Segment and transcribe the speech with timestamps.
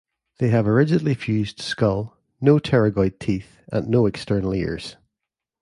[0.39, 4.95] They have a rigidly fused skull, no pterygoid teeth, and no external ears.